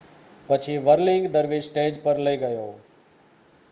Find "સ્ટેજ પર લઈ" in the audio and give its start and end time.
1.65-2.37